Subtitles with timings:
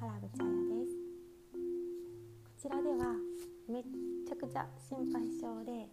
[0.00, 0.96] 原口彩です。
[1.52, 3.12] こちらでは
[3.68, 3.82] めっ
[4.26, 5.88] ちゃくちゃ心配性で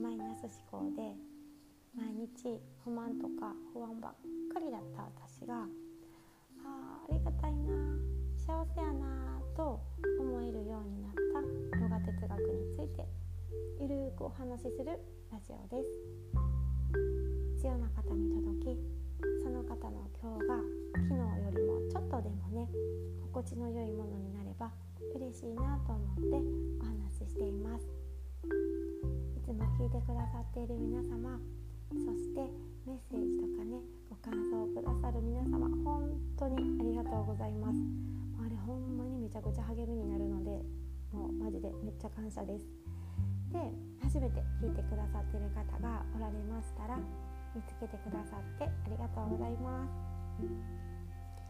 [0.00, 1.02] マイナス思考で
[1.92, 4.12] 毎日不満とか不安ばっ
[4.54, 7.74] かりだった私があありがたいな
[8.38, 9.80] 幸せやなと
[10.20, 13.04] 思えるようになったヨガ哲学について
[13.80, 14.94] ゆるくお話しする
[15.32, 15.88] ラジオです。
[17.56, 18.99] 必要な方に届き
[19.42, 20.56] その方の今日が
[20.96, 22.68] 昨日よりもちょっとでもね
[23.22, 24.70] 心地の良いものになれば
[25.14, 26.40] 嬉しいなと思って
[26.80, 27.84] お話ししています。
[29.36, 31.38] いつも聞いてくださっている皆様
[31.92, 32.40] そして
[32.86, 37.78] メッセージとかねご感想をくださる皆様本当にありがとうございます。
[38.40, 40.50] あれほんまにめちゃくちゃ励みになるので
[41.12, 42.66] もうマジでめっちゃ感謝です。
[43.52, 43.58] で
[44.02, 46.98] 初めて聞いてくださっている方がおられましたら
[47.54, 49.90] 見つけてくださってありがとうございます。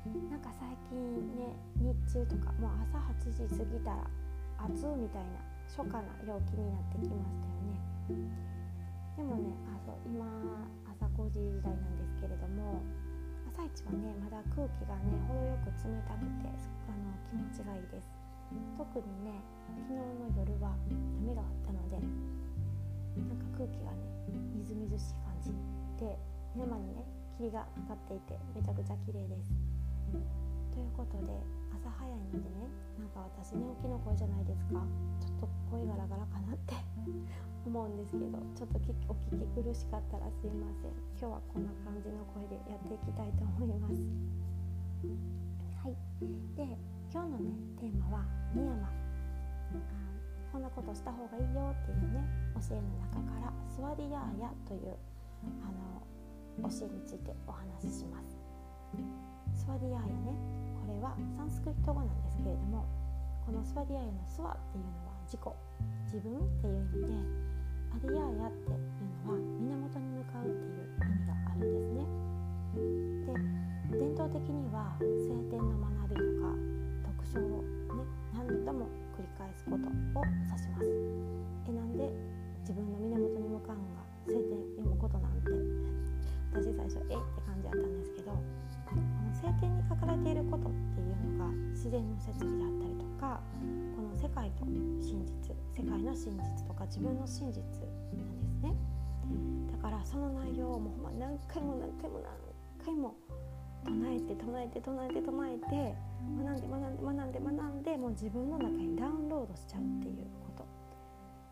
[0.09, 4.09] なんか最近ね日中とかもう朝8時過ぎたら
[4.65, 7.77] 暑みたいな初夏な陽気になってきましたよね。
[9.17, 10.25] でもねあそう今
[10.89, 12.81] 朝5時台なんですけれども
[13.53, 16.49] 朝一はねまだ空気がね程よく冷たくて
[16.89, 18.09] あの気持ちがいいです。
[18.81, 20.73] 特にね昨日の夜は
[21.21, 24.01] 波があったのでなんか空気がね
[24.57, 25.53] みずみずしい感じ。
[26.01, 26.17] て
[26.57, 27.05] 山にね
[27.37, 29.53] 霧がかかっていてめちゃくちゃ綺麗です。
[30.73, 31.37] ということで
[31.77, 34.81] 朝早いのでねなんか私寝起きの声じゃないですか。
[35.21, 36.75] ちょっと声ガラガラかなって
[37.69, 40.93] 思うんですけどちょっとお聞き苦しかったらすいません。
[41.21, 44.01] 今日はこんな感じの声でやっていきたいと思います。
[45.85, 45.97] はい。
[46.57, 46.79] で
[47.13, 48.89] 今日のねテーマは「深山」
[50.53, 52.25] こんなことした方がいいよっていうね
[52.59, 54.97] 教えの中から「スワディヤーヤ」という
[55.45, 58.39] あの教えについてお話しします。
[59.55, 60.35] スワディアーヤね
[60.81, 62.87] これはサンスクリット語なんですけれども
[63.47, 65.41] このスワディアーヤのスワっていうのは自己
[66.07, 67.51] 自分っていう意味で
[67.91, 68.81] アディアーヤっていう
[69.27, 72.07] のは源に向かうっていう意味があるんですね。
[73.27, 76.55] で伝統的には聖典の学びとか
[77.11, 78.87] 読書をね何度も
[79.19, 80.87] 繰り返すことを指します。
[81.69, 82.11] えなんで
[82.63, 83.10] 自分の
[85.01, 85.51] ことなんて
[86.53, 87.17] 私最初え？
[87.17, 93.41] って感じだったんですけどこの聖典に書かれていることっていうのが自然の摂理であったりとか
[93.97, 98.75] この世界と真実世界の真実とか自分の真実なんですね。
[99.73, 103.15] だからその内容をもうほんま何回も何回も何回も
[103.87, 105.95] 唱えて唱えて唱えて唱えて
[106.37, 110.67] 学んで学んで学んで学んでもう自分の中にダウンロードしちゃうっていうこと。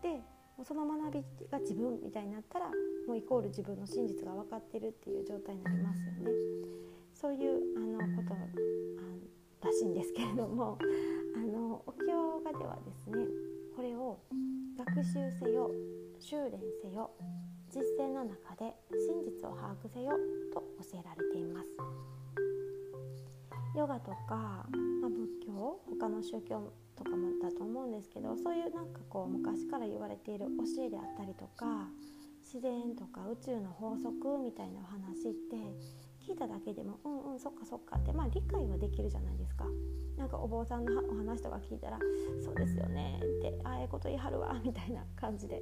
[0.03, 0.21] で
[0.63, 2.69] その学びが自分みたいになったら
[3.09, 6.29] もうイコール自分の真実が分かってるっていう状態になりますよね。
[7.11, 8.35] そういうあのこと
[9.65, 10.77] らしいんですけれども
[11.35, 12.05] あのお経
[12.45, 13.25] 画ではですね
[13.75, 14.19] これを
[14.77, 15.71] 学習せよ
[16.19, 17.09] 修練せよ
[17.73, 20.11] 実践の中で真実を把握せよ
[20.53, 21.67] と教えられています。
[23.75, 30.45] ヨガとか、まあ、仏教他の宗教とかもだと思うんですけどそういうなんかこう昔から言われている
[30.77, 31.87] 教えであったりとか
[32.51, 35.55] 自然とか宇宙の法則みたいなお話って
[36.25, 39.65] 聞いただけでもうんうんそっかそっかってまあ理解はできるじゃないですか。
[40.17, 41.99] なんかお坊さんのお話とか聞いたら
[42.43, 45.61] 「そうですよね」って「ああいうこと言いはるわ」みたいな感じで。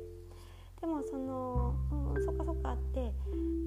[0.80, 1.74] でもその
[2.16, 3.12] 「うんそっかそっか」って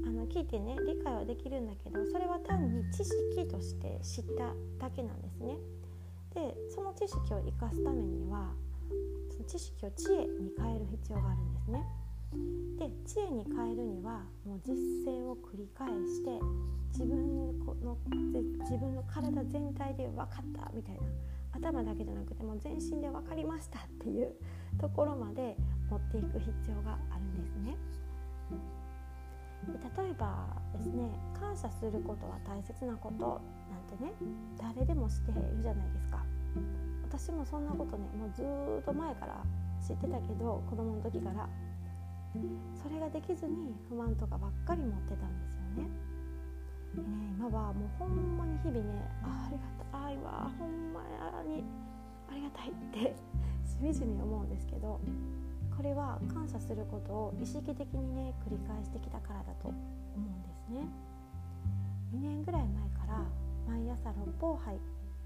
[0.07, 5.59] あの聞いてね理解はできるんだけどそれは単に知識として知っただけなんですね。
[6.33, 8.55] でその知識を生かすためには
[9.31, 11.85] その知識を知恵に変える必要があるんですね。
[12.79, 14.75] で知恵に変えるにはもう実
[15.07, 16.39] 践を繰り返して
[16.93, 17.97] 自分の
[18.61, 21.01] 自分の体全体で分かったみたいな。
[21.53, 24.33] 頭だけじゃなくても全身で分かりましたっていう
[24.81, 25.57] ところまで
[25.91, 27.77] 持っていく必要があるんですね。
[29.67, 34.13] で例えばですね感謝することは大切なことなんてね
[34.57, 36.25] 誰でもしているじゃないですか。
[37.03, 39.43] 私もそんなことねもうずっと前から
[39.85, 41.49] 知ってたけど子供の時から。
[42.75, 45.91] それができずに不満とかばっかり持ってたんですよね。
[46.95, 51.01] でね今はもうほんまに日々ねあありがたいわほんま
[51.45, 51.65] に
[52.29, 53.15] ありがたいって
[53.65, 55.01] しみじみ思うんですけど
[55.77, 59.77] これは感謝することを意識的にね繰り返してきたからだと思
[60.17, 60.89] うんですね
[62.15, 63.25] 2年ぐらい前から
[63.67, 64.79] 毎朝六方杯っ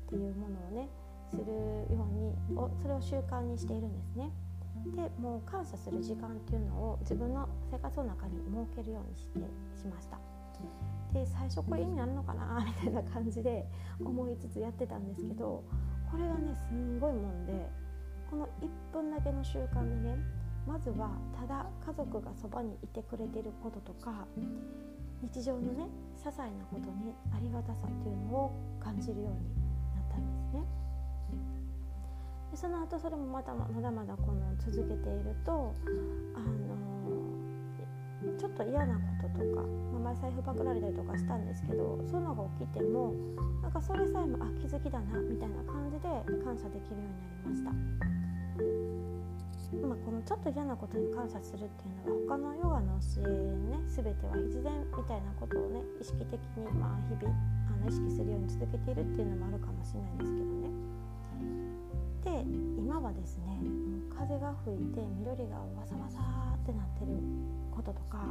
[0.09, 0.89] ていうものをね
[1.31, 1.45] する
[1.97, 2.37] ように
[2.83, 4.31] それを習慣にしているんですね
[4.97, 9.39] でもう感謝する時間っていうのを自分の生活の中に設けるようにして
[9.81, 10.19] しました
[11.13, 12.65] で最初これ意味あるのかな？
[12.67, 13.67] みたいな感じで
[14.05, 15.63] 思いつつやってたんですけど
[16.11, 17.71] これがねすんごいもんで
[18.29, 20.17] この1分だけの習慣でね
[20.67, 24.27] まずはただ家族がそばにいてくれてることとか
[25.23, 29.39] 日常のね些細なことにありがたさっていうのを感じるように
[29.95, 30.84] なったんですね。
[32.55, 35.75] でその後それもまたまだまだこの続けていると
[36.37, 36.79] あの
[38.39, 43.13] ちょっと嫌なこととか、まあ、前財布パクられたりとかしたんですけどそういうのが起きても
[43.61, 46.07] なんかそれさえもあ気づきだなみたいな感じで
[46.47, 47.75] 感謝できるようになりました。
[49.83, 53.31] まあ、このちょっと嫌なことに感謝するっていうのは他のヨガの教え
[53.75, 57.27] ね全ては必然みたいなことをね意識的にまあ日々
[57.67, 60.55] あの意識するように続けているっていうのもあるかもしれないんですけどね。
[62.25, 62.45] で
[62.79, 63.61] 今はですね
[64.17, 66.21] 風が吹いて緑がわさわさ
[66.57, 67.21] ってなってる
[67.71, 68.25] こととか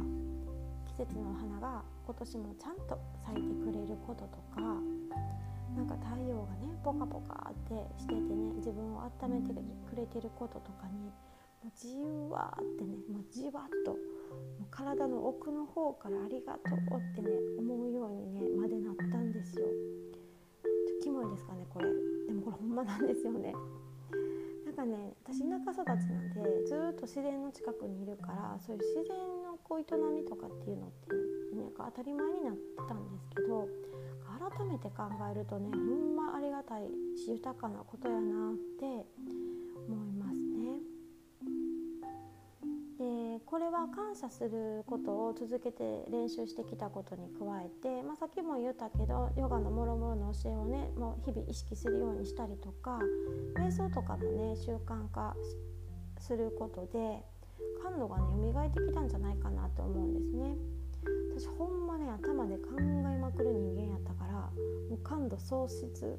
[0.86, 4.60] 季節の花が今年もちゃんと咲いてくれることとか
[5.76, 11.10] なんか太陽がねポカポカってしててね自分を温めてくれてることとかにも
[11.66, 11.88] うじ
[12.30, 19.66] わってねもうじわっともう体の奥の方からありがとうってね思うようにねまでなったんですよ。
[20.86, 21.86] ちょキモいですかねこれ
[22.26, 23.54] でもこれほんまなんですよね。
[24.84, 33.66] かね私田舎育ちなんでずっと自然の近くにいるからそういう自然のこう営みとかっていうのってなんか当たり前になってたんですけど
[34.34, 36.84] 改めて考えるとねほんまありがたい
[37.16, 39.06] し豊かなことやなって
[43.54, 52.98] これは感謝することを続けて練習してきたことに加えて、まあ、さっきも言ったけどヨガのもろもろの教えをねもう日々意識するようにしたりとか
[53.56, 55.36] 瞑想とかもね習慣化
[56.18, 57.22] することで
[57.80, 60.56] 感度がね蘇ってきたんじゃないかなと思うんですね。
[61.36, 64.50] 私ほんまね頭で考えまくる人間やったからも
[64.96, 66.18] う感度喪失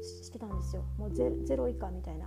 [0.00, 2.26] してたんですよもうゼロ以下みたいな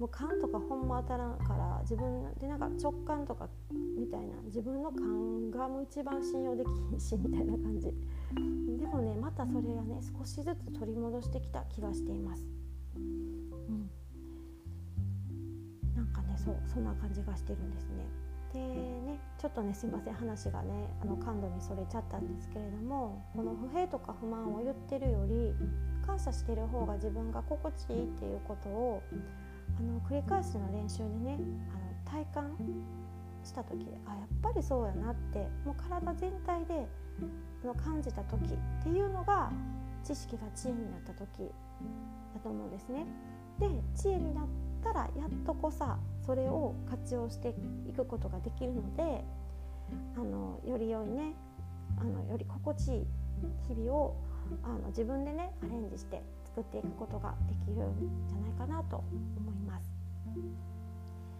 [0.00, 7.92] もう勘とかほんま当たらんから自分でなんか直感とかみたいな自分の勘がもう一番信用できひんしみたいな感じ。
[8.78, 12.46] でもねまたそれがね少しずつ取り戻してきた気がしています。
[12.96, 13.90] うん。
[15.94, 18.06] なんかねそうそんな感じがしてるんですね。
[18.54, 25.54] でねちょっとねすいません話がねあの感度にそれちゃったんですけれどもこの不平とか不満を言ってるより
[26.06, 29.02] 感謝してる方が自分が心地いいっていうことを
[29.80, 31.38] あの繰り返しの練習でね
[31.72, 32.56] あの体感
[33.42, 36.86] した時あやっぱりそうやなってもう体全体で
[37.64, 39.50] の感じた時っていうのが
[40.04, 41.50] 知識が知恵になった時
[42.34, 43.06] だと思うんですね。
[43.58, 44.44] で知恵になっ
[44.82, 47.54] たらやっとこさそれを活用して
[47.88, 49.24] いくことができるので
[50.16, 51.34] あのより良いね
[51.98, 53.06] あのより心地いい
[53.68, 54.16] 日々を
[54.62, 56.22] あの自分でねアレンジして
[56.54, 58.96] 作っていくことができるんじゃないかなと
[59.36, 59.90] 思います。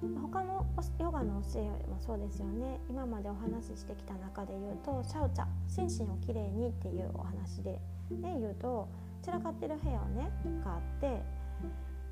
[0.02, 0.64] 他の
[0.98, 7.72] ヨガの教えもそうですよね今までお話ししてきた中で言うとシャウチャ心身をきれいにっていうお話で、
[8.10, 8.88] ね、言うと
[9.22, 10.30] 散らかってる部屋をね
[10.64, 11.22] があって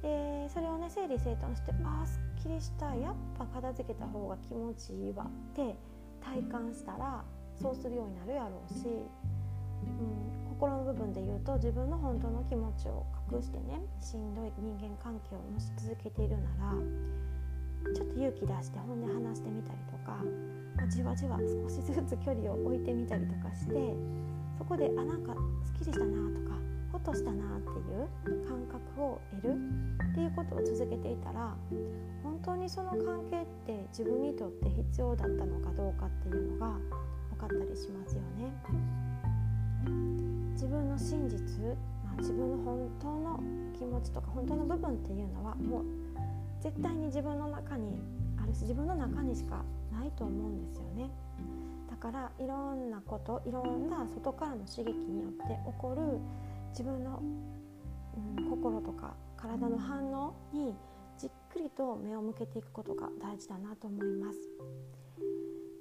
[0.03, 5.75] でそれをね整理整頓してああすっきりしたやっぱ片付けた方が気持ちいいわって
[6.21, 7.25] 体感したら
[7.61, 16.75] そうするようになるやろうし、うん、心の部分で言うと自分の本当の気持ちを隠してねしんどい人間関係をもし続けているなら
[17.95, 20.19] ちょっと勇気出して本音話してみたりとか、
[20.77, 23.95] ま、じわじわ少しずつ距離を置いてみたりとかして
[24.59, 26.59] そこであなんかすっきりしたなとか
[26.91, 29.55] ほっとしたなっていう感覚を得る
[30.11, 31.55] っていうことを続けていたら
[32.25, 36.75] 本当にその関係って自分にとって必要だったのかどうかっていうのが
[37.31, 39.08] 分かったりしますよね。
[40.59, 41.39] 自分の真実、
[42.03, 43.41] まあ、自分の本当の
[43.79, 45.85] 気持ちとか本当の部分っていうのはもう
[46.61, 48.03] 絶対に自分の中に
[48.43, 51.13] あるし自分の中にしかないと思うんですよね
[51.89, 56.19] だからいろんなこといろんな外からの刺激によって起こる
[56.71, 57.23] 自分の、
[58.37, 60.75] うん、心とか体の反応に
[61.17, 64.39] じっくりと目を向けていくことが大事だなと思います。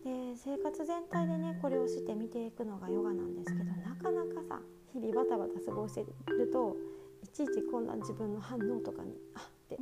[0.08, 4.62] で生活全体でねこれをして見ていくのがヨガなんですけどなかなかさ
[4.94, 6.78] 日々バタバタ過ごしてると
[7.24, 9.78] いちいちこんな自分の反応とかにあって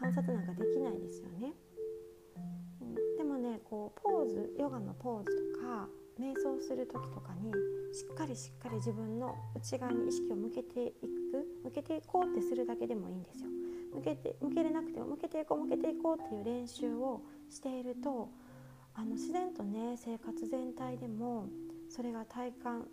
[0.00, 1.52] 観察なんかできないですよね。
[2.80, 7.52] うん、でもねこうポーズヨガのポーズとか瞑想する時とかに
[7.92, 13.50] しっかりしっかり自分の内側に意識を向けていく向けていこうってするだけでもいいんですよ。
[13.92, 18.30] 向けて向けれなくても向けていこう向けていこうっていう練習をしていると
[18.98, 21.48] あの自然とね生活全体でも
[21.90, 22.86] それが体感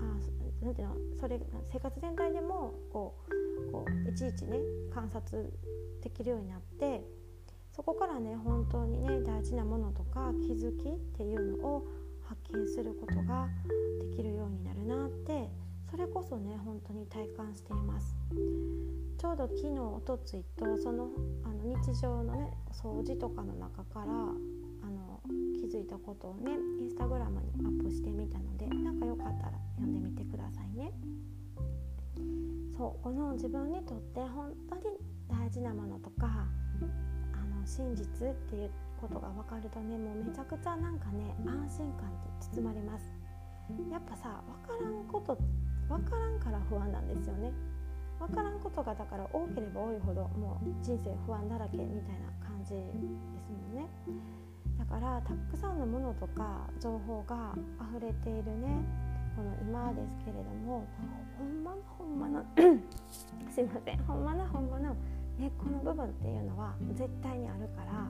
[0.00, 1.40] あなんていうのそれ
[1.72, 3.16] 生活全体でもこ
[3.68, 4.58] うこういちいちね
[4.94, 5.52] 観察
[6.02, 7.02] できるようになって
[7.74, 11.86] そこからね本当にね大事なものとか気づきっていうのを
[12.22, 13.48] 発見することが
[14.10, 15.50] できるようになるなって
[15.90, 18.14] それこそね本当に体感しています。
[19.18, 21.10] ちょうど昨日おとついとその
[21.44, 24.06] あの日常のね掃除とかの中から
[24.82, 25.20] あの
[25.54, 30.92] 気づいたことをねインスタグラムにアップしてみたのでなんかよかったら読んでみてくださいね。
[32.76, 34.82] そうこの自分にとって本当に
[35.28, 38.70] 大事なものとかあの真実っていう
[39.00, 43.12] ことが分かるとねもうめちゃくちゃなんかね安心感って包まれます。
[43.90, 45.38] やっぱさ分からんこと
[45.88, 47.52] 分からんから不安なんですよね。
[48.18, 52.80] 分からんことがだから多ければ多いほどもう人生不安だらけみたいな感じで
[53.40, 53.86] すもんね。
[54.80, 57.54] だからたくさんのものとか情報が
[57.94, 58.82] 溢れているね。
[59.36, 60.86] この今ですけれども。
[61.38, 62.44] ほんまのほんまの。
[63.48, 63.98] すいません。
[64.04, 64.96] ほんまのほんまの。
[65.38, 68.06] 根っこの部分っていうのは絶対にあるから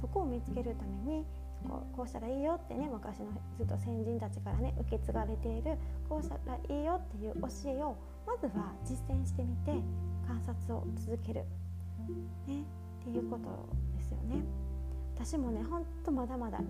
[0.00, 1.26] そこを見つけるために
[1.66, 5.76] こうこうしたらいいよってね昔のずっと先人たちからね受け継がれている
[6.08, 9.72] こうしたらいいよっていう教えをまずは実践してみて
[10.24, 11.44] 観察を続ける、
[12.46, 12.62] ね、
[13.00, 13.48] っていうこと
[13.96, 14.67] ですよね。
[15.20, 16.64] 私もねほんとまだまだ道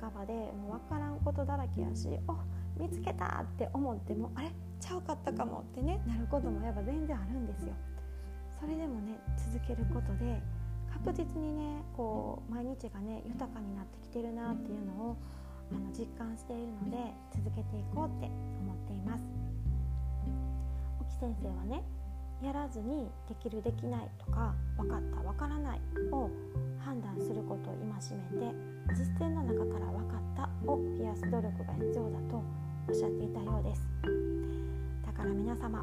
[0.00, 2.36] 半ばでもう分からんことだらけやしお
[2.80, 4.50] 見つけたって思ってもあれ？
[4.78, 7.72] ちゃうかったかもってねなることもやっぱ全然あるんですよ。
[8.60, 9.18] それでもね
[9.52, 10.40] 続けることで
[10.92, 15.16] 確実にねこう毎日がね豊かになってきてるなっていうのを
[15.72, 16.98] あの実感しているので
[17.32, 19.22] 続けていこうって思っています
[21.00, 21.82] 沖先生はね
[22.44, 25.80] やらずにできるできないとか分かった分からない
[26.12, 26.30] を
[26.78, 28.54] 判断することを戒めて
[28.92, 32.42] 実践の中から分かったを増やす努力が必要だと
[32.88, 33.88] おっしゃっていたようです。
[35.06, 35.82] だから皆様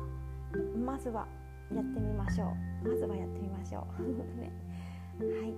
[0.86, 1.26] まずは
[1.74, 2.54] やってみましょ
[2.84, 2.90] う。
[2.90, 4.04] まずはやってみましょう。
[4.38, 4.52] ね。
[5.18, 5.54] はい。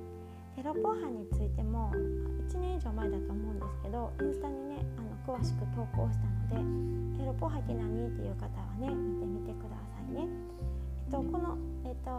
[0.55, 1.91] テロポハについても
[2.48, 8.07] 1年以上前だと思うんですけどインスタにねあの詳しく投稿したのでテロポハって何？
[8.07, 10.52] っていう方はね見てみてくださいね。
[11.12, 12.10] とこのえっと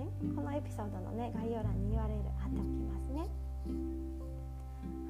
[0.00, 0.34] え？
[0.34, 1.98] このエピソードのね概要欄に URL
[2.38, 3.28] 貼っておきますね。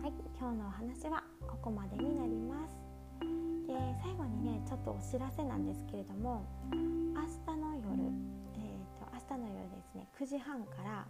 [0.03, 2.77] はい今日のお話はここまでになります。
[3.69, 8.09] で最後にねちょっとお知らせなんですけれども明日の夜、
[8.57, 11.07] えーと、明日の夜ですね9時半から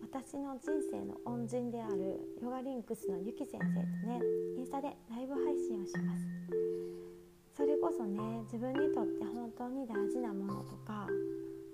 [0.00, 4.20] 私の人生の恩人であるヨガリンクスのゆき先生とね
[4.56, 6.24] インスタでライブ配信をします。
[7.80, 11.06] こそね自分にとって本当に大事なものとか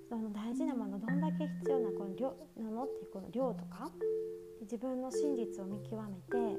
[0.09, 3.91] その大事なものどんだけ必要なこの量なのっていうこの量とか
[4.63, 6.59] 自分の真実を見極めて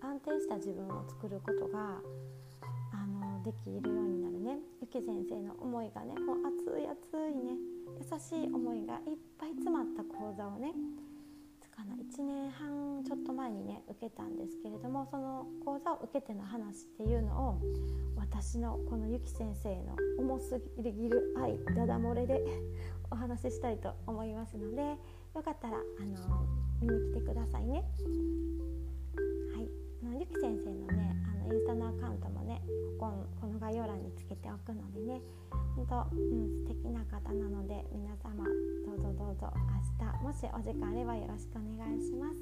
[0.00, 2.00] 安定した自分を作ることが
[2.92, 4.58] あのできるようになるね。
[4.80, 7.56] ゆき先生の思いがねもう熱い熱いね
[8.00, 10.72] 優しい思いがいっぱい詰まった講座をね
[11.76, 17.60] かな1年半ちょっと前にね受けたんですけれどもその講座を受けての話っていうのを
[18.16, 22.42] 私のこのゆき先生の重すぎる愛ダダ漏れで
[23.12, 24.96] お話ししたいと思いますので
[25.34, 26.46] よかったらあの
[26.80, 27.84] 見に来てくださいね。
[30.06, 32.62] あのゆき先生のねあのインスタのアカウントもね
[33.00, 33.10] こ
[33.40, 35.20] この概要欄につけておくのでね。
[35.74, 38.44] 本当、うん、素敵な方なので皆様
[38.86, 39.52] どうぞどうぞ
[40.00, 42.36] 明日もしお時間あればよろしくお願いします。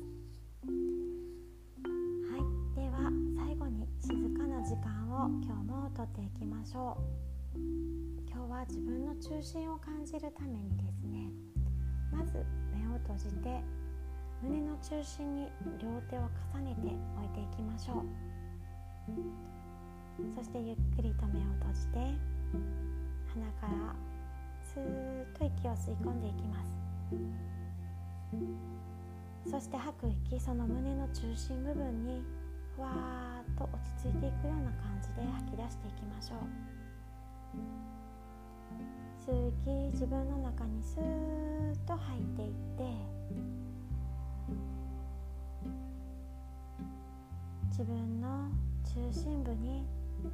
[2.29, 2.45] はい。
[2.77, 6.99] では最後に静かな時間を今日もとっていきましょ
[7.57, 7.59] う。
[8.31, 11.31] 今日は自分の中心を感じるためにですね
[12.13, 13.65] まず目を閉じて
[14.45, 16.81] 胸の中心に両手を重ねて
[17.17, 18.05] 置いていきましょう。
[20.37, 21.99] そしてゆっくりと目を閉じて
[23.33, 23.97] 鼻から
[24.63, 26.71] スーッと息を吸い込んでいきます。
[29.51, 32.23] そして吐く息その胸の中心部分に
[32.77, 36.39] ふわーっと落ち着いていくような感じで吐き出していきましょう。
[39.25, 41.05] 吸う息自分の中にスーッ
[47.77, 48.29] 自分の
[48.85, 49.85] 中心部に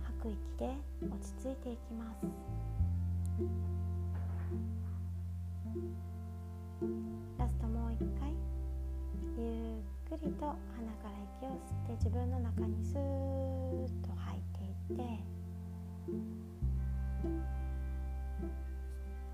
[0.04, 2.26] 吐く息で落ち着いていきます。
[7.38, 8.28] ラストもう一回。
[9.38, 9.80] ゆ
[10.14, 15.02] っくりと鼻から息を吸って自分の中にスーッと吐いていって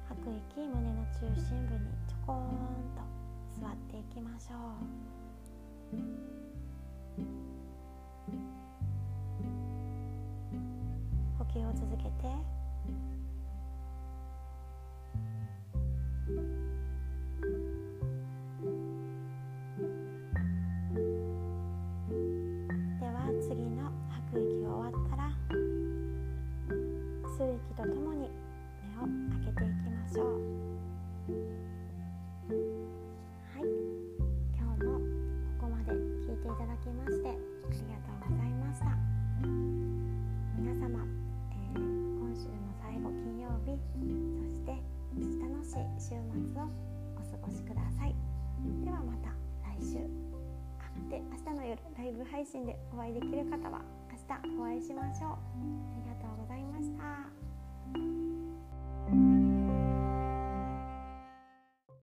[0.09, 2.39] 吐く息胸の中心部にちょこん
[2.95, 3.03] と
[3.61, 6.37] 座っていきましょう。
[11.39, 12.57] 呼吸を続けて。
[53.07, 55.76] 会できる方は明日お会いしましょう。